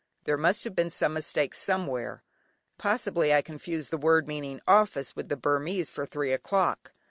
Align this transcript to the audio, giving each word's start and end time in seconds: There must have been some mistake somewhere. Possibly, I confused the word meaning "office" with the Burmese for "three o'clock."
There 0.23 0.35
must 0.35 0.63
have 0.63 0.75
been 0.75 0.89
some 0.89 1.13
mistake 1.13 1.53
somewhere. 1.53 2.23
Possibly, 2.79 3.35
I 3.35 3.43
confused 3.43 3.91
the 3.91 3.99
word 3.99 4.27
meaning 4.27 4.59
"office" 4.67 5.15
with 5.15 5.29
the 5.29 5.37
Burmese 5.37 5.91
for 5.91 6.07
"three 6.07 6.33
o'clock." 6.33 6.91